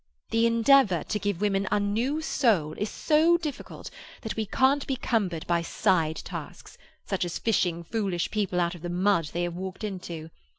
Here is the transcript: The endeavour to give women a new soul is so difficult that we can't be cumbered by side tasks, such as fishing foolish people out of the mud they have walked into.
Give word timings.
The 0.31 0.47
endeavour 0.47 1.03
to 1.03 1.19
give 1.19 1.41
women 1.41 1.67
a 1.69 1.79
new 1.79 2.23
soul 2.23 2.73
is 2.75 2.89
so 2.89 3.37
difficult 3.37 3.91
that 4.21 4.35
we 4.35 4.47
can't 4.47 4.87
be 4.87 4.95
cumbered 4.95 5.45
by 5.45 5.61
side 5.61 6.15
tasks, 6.17 6.75
such 7.05 7.23
as 7.23 7.37
fishing 7.37 7.83
foolish 7.83 8.31
people 8.31 8.59
out 8.59 8.73
of 8.73 8.81
the 8.81 8.89
mud 8.89 9.25
they 9.25 9.43
have 9.43 9.53
walked 9.53 9.83
into. 9.83 10.31